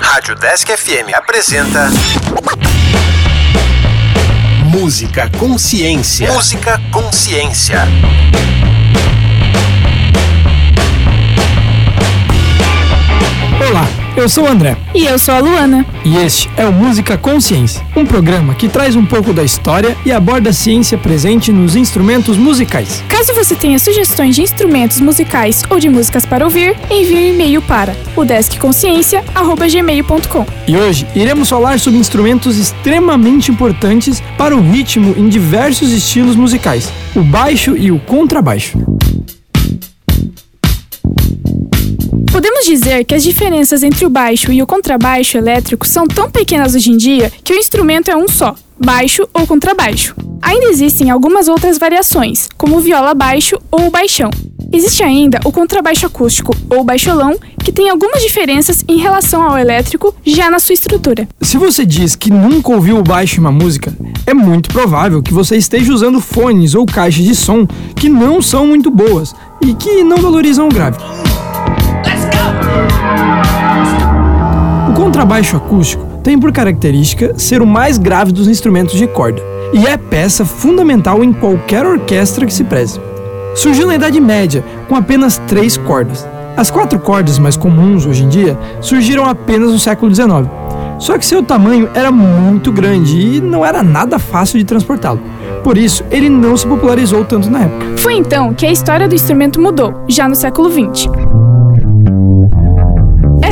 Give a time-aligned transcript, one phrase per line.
[0.00, 1.90] Rádio Desk FM apresenta.
[4.64, 6.32] Música Consciência.
[6.32, 7.80] Música Consciência.
[13.68, 14.76] Olá, eu sou o André.
[14.94, 15.84] E eu sou a Luana.
[16.04, 20.12] E este é o Música Consciência, um programa que traz um pouco da história e
[20.12, 23.04] aborda a ciência presente nos instrumentos musicais.
[23.08, 27.60] Caso você tenha sugestões de instrumentos musicais ou de músicas para ouvir, envie um e-mail
[27.62, 30.46] para o deskconsciência@gmail.com.
[30.66, 36.92] E hoje iremos falar sobre instrumentos extremamente importantes para o ritmo em diversos estilos musicais:
[37.14, 38.78] o baixo e o contrabaixo.
[42.56, 46.74] Podemos dizer que as diferenças entre o baixo e o contrabaixo elétrico são tão pequenas
[46.74, 50.16] hoje em dia que o instrumento é um só, baixo ou contrabaixo.
[50.40, 54.30] Ainda existem algumas outras variações, como o viola baixo ou o baixão.
[54.72, 60.14] Existe ainda o contrabaixo acústico ou baixolão, que tem algumas diferenças em relação ao elétrico
[60.24, 61.28] já na sua estrutura.
[61.42, 63.94] Se você diz que nunca ouviu o baixo em uma música,
[64.26, 68.66] é muito provável que você esteja usando fones ou caixas de som que não são
[68.66, 70.96] muito boas e que não valorizam o grave.
[74.88, 79.40] O contrabaixo acústico tem por característica ser o mais grave dos instrumentos de corda
[79.72, 83.00] e é peça fundamental em qualquer orquestra que se preze.
[83.54, 86.26] Surgiu na Idade Média com apenas três cordas.
[86.56, 90.48] As quatro cordas mais comuns hoje em dia surgiram apenas no século XIX.
[90.98, 95.20] Só que seu tamanho era muito grande e não era nada fácil de transportá-lo.
[95.62, 97.98] Por isso, ele não se popularizou tanto na época.
[97.98, 101.10] Foi então que a história do instrumento mudou, já no século XX.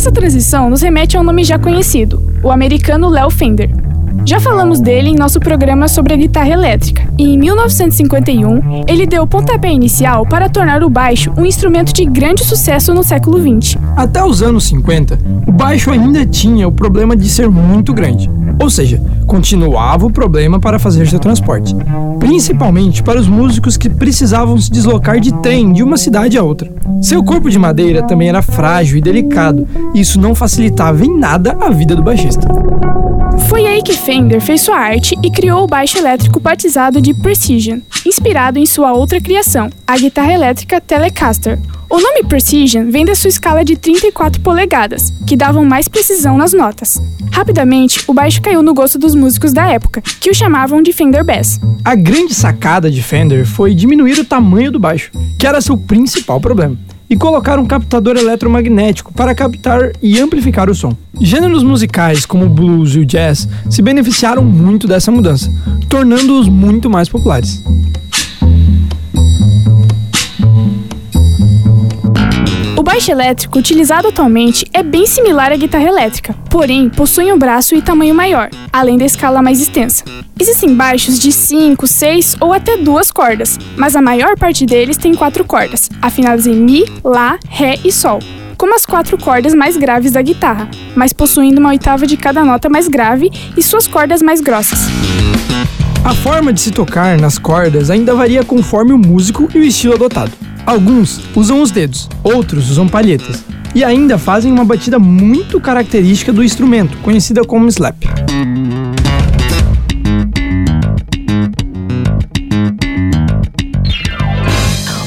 [0.05, 3.71] Essa transição nos remete a um nome já conhecido, o americano Léo Fender.
[4.27, 9.23] Já falamos dele em nosso programa sobre a guitarra elétrica, e em 1951 ele deu
[9.23, 13.79] o pontapé inicial para tornar o baixo um instrumento de grande sucesso no século XX.
[13.97, 18.69] Até os anos 50, o baixo ainda tinha o problema de ser muito grande, ou
[18.69, 19.03] seja,
[19.35, 21.75] continuava o problema para fazer seu transporte,
[22.21, 26.71] principalmente para os músicos que precisavam se deslocar de trem de uma cidade a outra.
[27.03, 31.57] Seu corpo de madeira também era frágil e delicado, e isso não facilitava em nada
[31.61, 32.47] a vida do baixista.
[33.49, 37.81] Foi aí que Fender fez sua arte e criou o baixo elétrico batizado de Precision,
[38.07, 41.59] inspirado em sua outra criação, a guitarra elétrica Telecaster.
[41.89, 46.53] O nome Precision vem da sua escala de 34 polegadas, que davam mais precisão nas
[46.53, 47.01] notas.
[47.31, 51.25] Rapidamente, o baixo caiu no gosto dos músicos da época, que o chamavam de Fender
[51.25, 51.61] Bass.
[51.85, 56.41] A grande sacada de Fender foi diminuir o tamanho do baixo, que era seu principal
[56.41, 56.77] problema
[57.15, 60.97] e colocar um captador eletromagnético para captar e amplificar o som.
[61.21, 65.49] Gêneros musicais como o blues e o jazz se beneficiaram muito dessa mudança,
[65.89, 67.63] tornando-os muito mais populares.
[72.95, 77.83] Baixo elétrico utilizado atualmente é bem similar à guitarra elétrica, porém possui um braço e
[77.83, 80.05] tamanho maior, além da escala mais extensa.
[80.39, 85.13] Existem baixos de 5, 6 ou até duas cordas, mas a maior parte deles tem
[85.13, 88.21] quatro cordas, afinadas em Mi, Lá, Ré e Sol,
[88.57, 92.69] como as quatro cordas mais graves da guitarra, mas possuindo uma oitava de cada nota
[92.69, 94.79] mais grave e suas cordas mais grossas.
[96.05, 99.95] A forma de se tocar nas cordas ainda varia conforme o músico e o estilo
[99.95, 100.44] adotado.
[100.67, 103.45] Alguns usam os dedos, outros usam palhetas,
[103.75, 108.03] e ainda fazem uma batida muito característica do instrumento, conhecida como slap.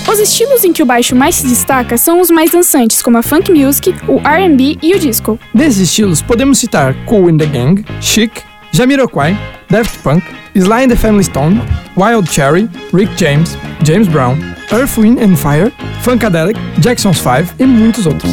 [0.07, 3.23] Os estilos em que o baixo mais se destaca são os mais dançantes, como a
[3.23, 5.39] funk music, o R&B e o disco.
[5.53, 8.31] Desses estilos podemos citar Cool and the Gang, Chic,
[8.71, 9.35] Jamiroquai,
[9.69, 10.23] Daft Punk,
[10.59, 11.61] Sly and the Family Stone,
[11.95, 14.39] Wild Cherry, Rick James, James Brown,
[14.71, 18.31] Earth, Wind and Fire, Funkadelic, Jackson's Five e muitos outros.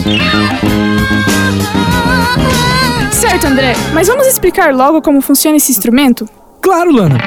[3.13, 6.29] Certo, André, mas vamos explicar logo como funciona esse instrumento?
[6.63, 7.19] Claro, Lana!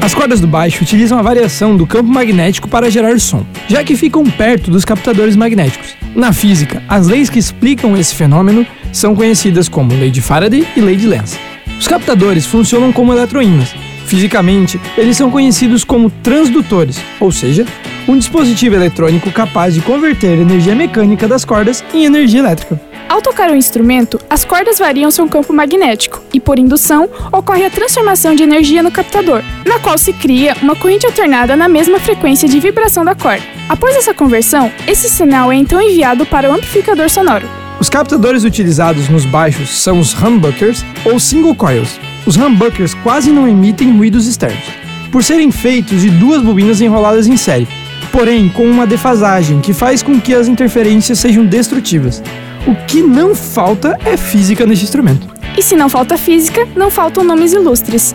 [0.00, 3.94] As cordas do baixo utilizam a variação do campo magnético para gerar som, já que
[3.94, 5.94] ficam perto dos captadores magnéticos.
[6.14, 10.80] Na física, as leis que explicam esse fenômeno são conhecidas como Lei de Faraday e
[10.80, 11.49] Lei de Lenz.
[11.80, 13.74] Os captadores funcionam como eletroímãs.
[14.04, 17.64] Fisicamente, eles são conhecidos como transdutores, ou seja,
[18.06, 22.78] um dispositivo eletrônico capaz de converter energia mecânica das cordas em energia elétrica.
[23.08, 27.70] Ao tocar o instrumento, as cordas variam seu campo magnético e, por indução, ocorre a
[27.70, 32.46] transformação de energia no captador, na qual se cria uma corrente alternada na mesma frequência
[32.46, 33.42] de vibração da corda.
[33.70, 37.59] Após essa conversão, esse sinal é então enviado para o amplificador sonoro.
[37.80, 41.98] Os captadores utilizados nos baixos são os humbuckers ou single coils.
[42.26, 44.64] Os humbuckers quase não emitem ruídos externos,
[45.10, 47.66] por serem feitos de duas bobinas enroladas em série,
[48.12, 52.22] porém com uma defasagem que faz com que as interferências sejam destrutivas.
[52.66, 55.26] O que não falta é física nesse instrumento.
[55.56, 58.14] E se não falta física, não faltam nomes ilustres.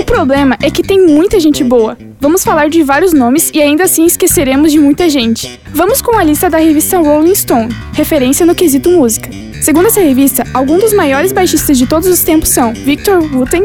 [0.00, 1.96] O problema é que tem muita gente boa.
[2.20, 5.58] Vamos falar de vários nomes e ainda assim esqueceremos de muita gente.
[5.72, 9.30] Vamos com a lista da revista Rolling Stone, referência no quesito música.
[9.62, 13.64] Segundo essa revista, alguns dos maiores baixistas de todos os tempos são Victor Wooten,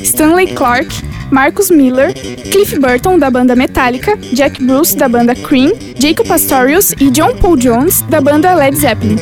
[0.00, 0.88] Stanley Clark,
[1.32, 7.10] Marcus Miller, Cliff Burton da banda Metallica, Jack Bruce da banda Cream, Jacob Pastorius e
[7.10, 9.16] John Paul Jones da banda Led Zeppelin.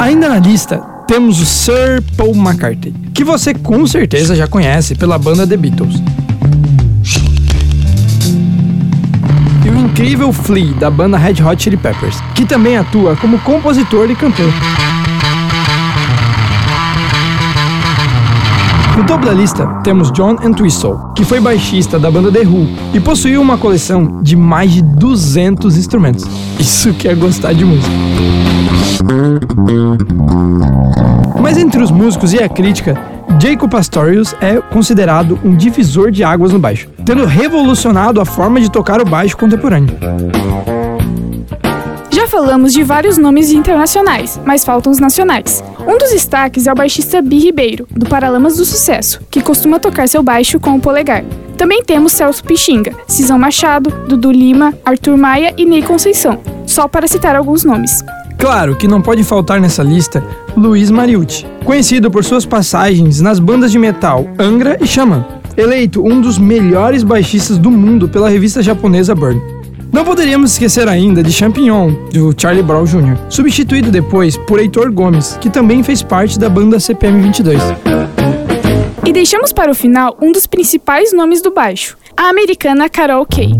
[0.00, 5.16] Ainda na lista temos o Sir Paul McCartney, que você com certeza já conhece pela
[5.16, 5.94] banda The Beatles.
[9.64, 14.10] E o incrível Flea da banda Red Hot Chili Peppers, que também atua como compositor
[14.10, 14.52] e cantor.
[18.96, 23.00] No topo da lista temos John Entwistle, que foi baixista da banda The Who e
[23.00, 26.24] possuiu uma coleção de mais de 200 instrumentos.
[26.60, 27.92] Isso que é gostar de música.
[31.40, 32.96] Mas entre os músicos e a crítica,
[33.40, 38.70] Jacob Pastorius é considerado um divisor de águas no baixo, tendo revolucionado a forma de
[38.70, 39.96] tocar o baixo contemporâneo.
[42.34, 45.62] Falamos de vários nomes internacionais, mas faltam os nacionais.
[45.86, 50.08] Um dos destaques é o baixista Bi Ribeiro, do Paralamas do Sucesso, que costuma tocar
[50.08, 51.24] seu baixo com o polegar.
[51.56, 57.06] Também temos Celso Pixinga, Cisão Machado, Dudu Lima, Arthur Maia e Ney Conceição, só para
[57.06, 58.02] citar alguns nomes.
[58.36, 60.20] Claro que não pode faltar nessa lista
[60.56, 65.24] Luiz Mariucci, conhecido por suas passagens nas bandas de metal Angra e Xamã,
[65.56, 69.53] eleito um dos melhores baixistas do mundo pela revista japonesa Burn.
[69.94, 75.38] Não poderíamos esquecer ainda de Champignon, do Charlie Brown Jr., substituído depois por Heitor Gomes,
[75.40, 77.62] que também fez parte da banda CPM 22.
[79.06, 83.52] E deixamos para o final um dos principais nomes do baixo, a americana Carol Kay.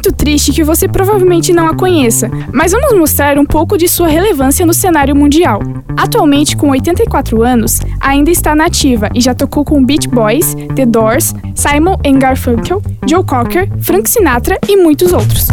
[0.00, 4.08] Muito triste que você provavelmente não a conheça, mas vamos mostrar um pouco de sua
[4.08, 5.60] relevância no cenário mundial.
[5.94, 11.34] Atualmente, com 84 anos, ainda está nativa e já tocou com Beach Boys, The Doors,
[11.54, 15.48] Simon Garfunkel, Joe Cocker, Frank Sinatra e muitos outros.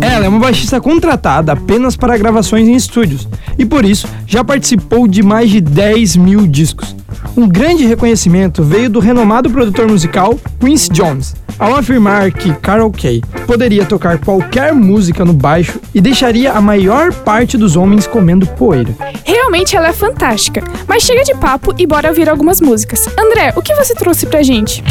[0.00, 3.28] Ela é uma baixista contratada apenas para gravações em estúdios
[3.58, 6.96] e por isso já participou de mais de 10 mil discos.
[7.38, 13.22] Um grande reconhecimento veio do renomado produtor musical Quincy Jones, ao afirmar que Carol Kay
[13.46, 18.92] poderia tocar qualquer música no baixo e deixaria a maior parte dos homens comendo poeira.
[19.24, 23.08] Realmente ela é fantástica, mas chega de papo e bora ouvir algumas músicas.
[23.16, 24.82] André, o que você trouxe pra gente?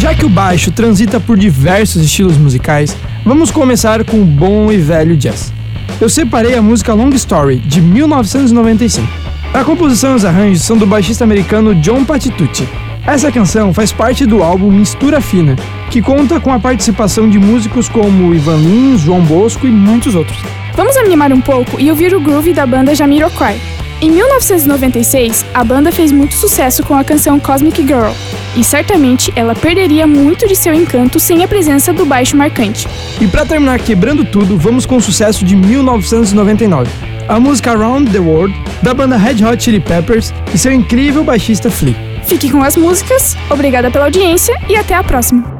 [0.00, 2.94] Já que o baixo transita por diversos estilos musicais,
[3.24, 5.50] vamos começar com o bom e velho jazz.
[5.98, 9.27] Eu separei a música Long Story, de 1995.
[9.52, 12.68] A composição e os arranjos são do baixista americano John Patitucci.
[13.06, 15.56] Essa canção faz parte do álbum Mistura Fina,
[15.90, 20.38] que conta com a participação de músicos como Ivan Lins, João Bosco e muitos outros.
[20.74, 23.58] Vamos animar um pouco e ouvir o groove da banda Jamiroquai.
[24.00, 28.12] Em 1996, a banda fez muito sucesso com a canção Cosmic Girl,
[28.54, 32.86] e certamente ela perderia muito de seu encanto sem a presença do baixo marcante.
[33.20, 36.88] E para terminar quebrando tudo, vamos com o sucesso de 1999,
[37.28, 41.70] a música Around the World da banda Red Hot Chili Peppers e seu incrível baixista
[41.70, 41.94] Flea.
[42.24, 45.57] Fique com as músicas, obrigada pela audiência e até a próxima.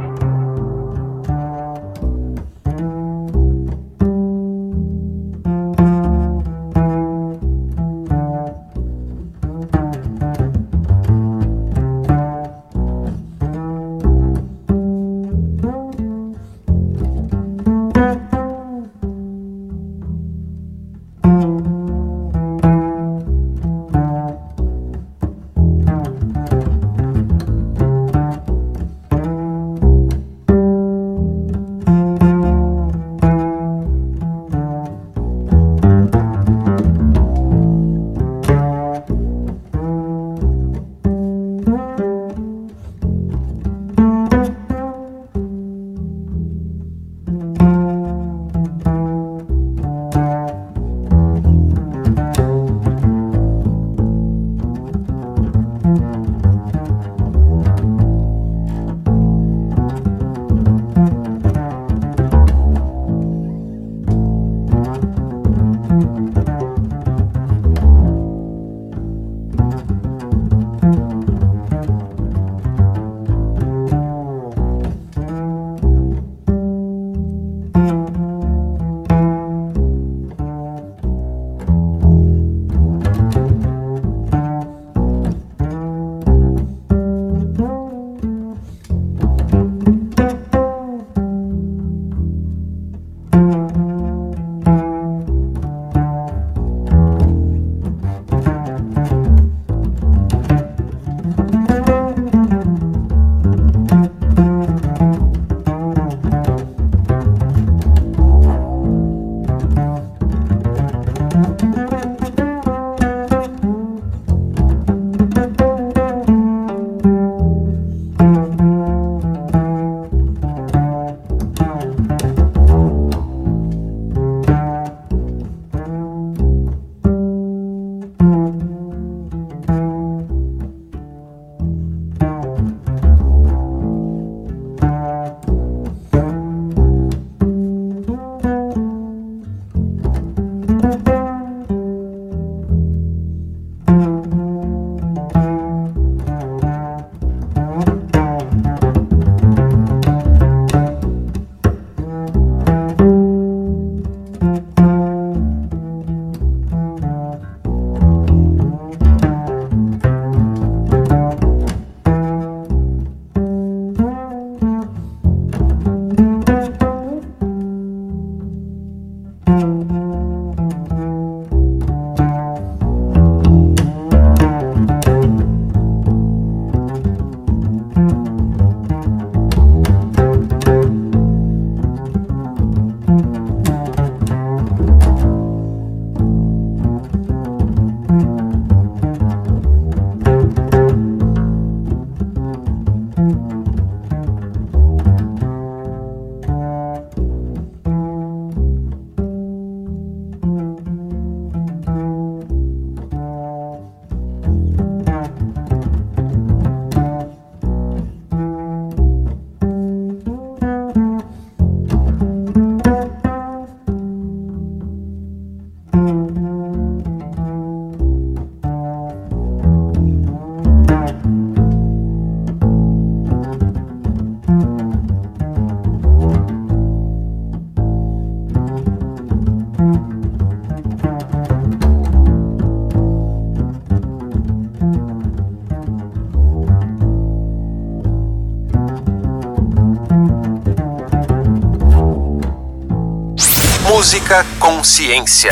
[244.08, 245.50] Música Consciência.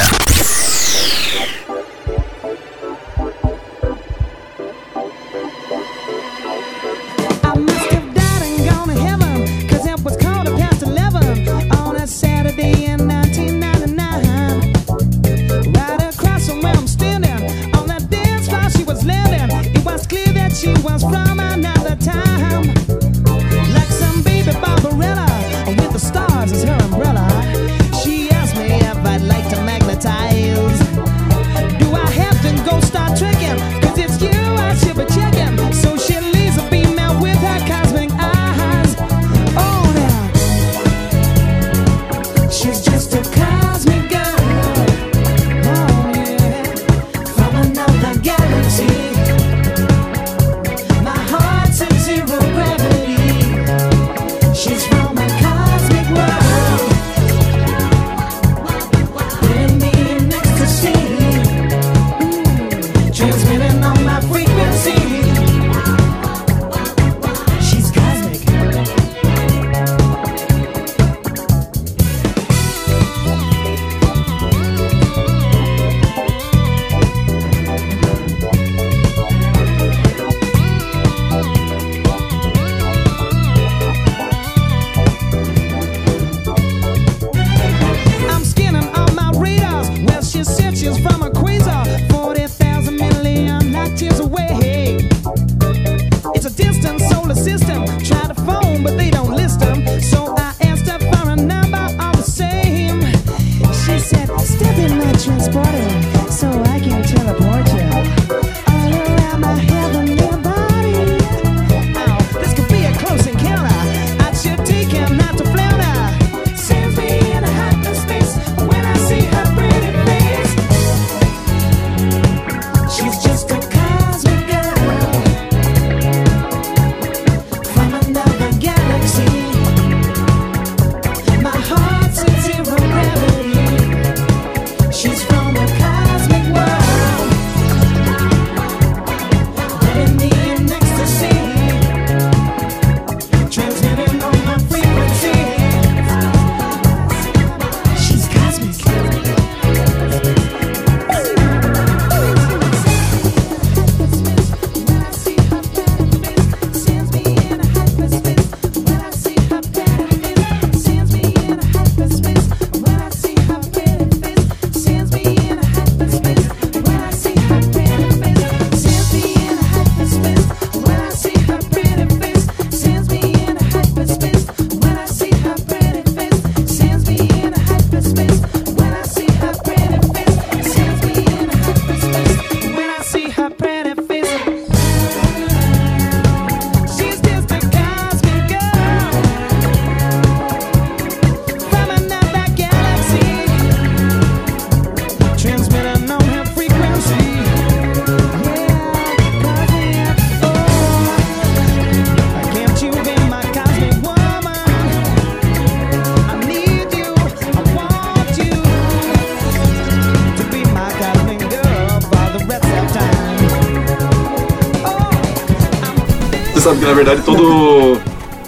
[217.07, 218.01] Verdade todo,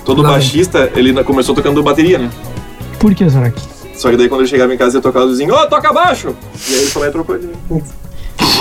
[0.04, 2.30] todo baixista ele começou tocando bateria, né?
[2.98, 3.60] Por que, Zorak?
[3.94, 5.92] Só que daí quando ele chegava em casa ia tocar o vizinho, ô, oh, toca
[5.92, 6.34] baixo!
[6.68, 7.52] E aí ele e trocou ele.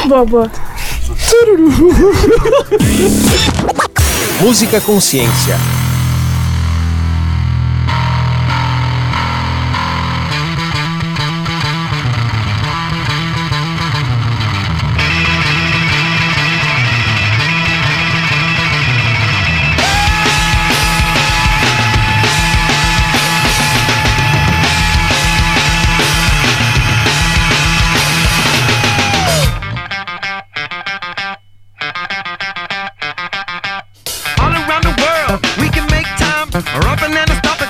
[0.07, 0.51] Boa, boa.
[4.41, 5.57] Música Consciência.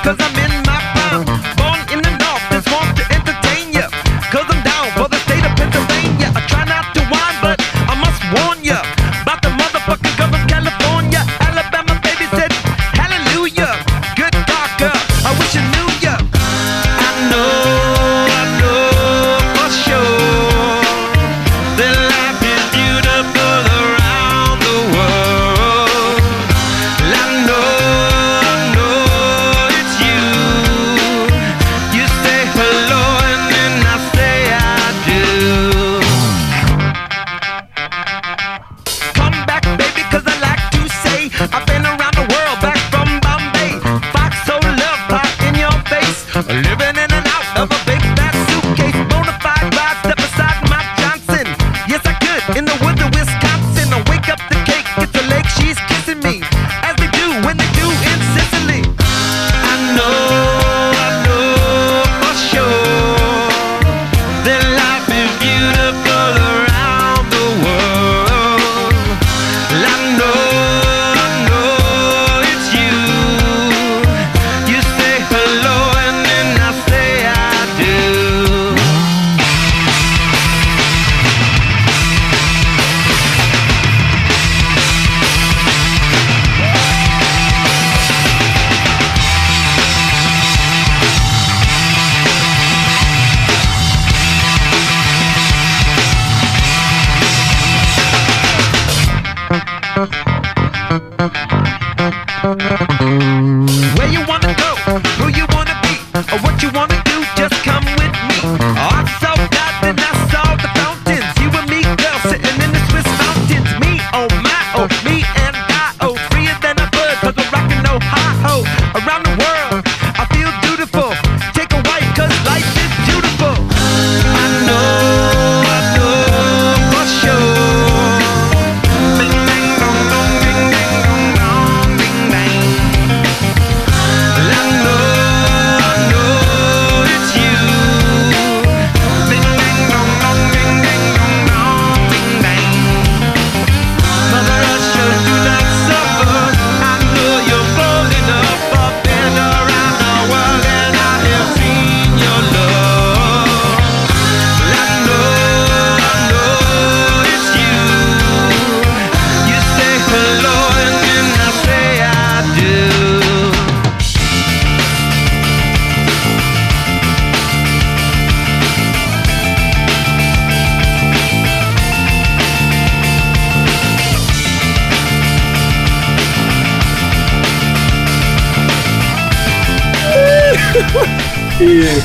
[0.08, 0.37] Cause I'm
[39.48, 39.97] back, baby.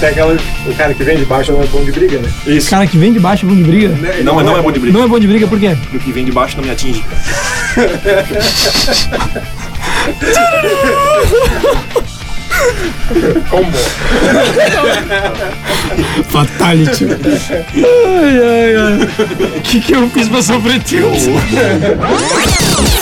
[0.00, 0.36] Tem aquela.
[0.66, 2.28] O cara que vem de baixo não é bom de briga, né?
[2.46, 2.70] Isso.
[2.70, 3.88] Cara que vem de baixo é bom de briga.
[4.22, 4.98] Não, mas não é bom de briga.
[4.98, 5.76] Não é bom de briga por quê?
[5.92, 7.04] O que vem de baixo não me atinge.
[13.50, 13.78] Combo.
[16.28, 17.06] Fatality.
[17.74, 19.08] ai, ai, ai.
[19.56, 21.18] O que, que eu fiz pra sofrer tilt?